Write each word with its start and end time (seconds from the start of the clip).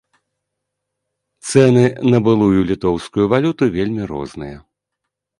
Цэны 1.49 1.83
на 2.13 2.21
былую 2.27 2.61
літоўскую 2.69 3.25
валюту 3.35 3.63
вельмі 3.75 4.03
розныя. 4.13 4.57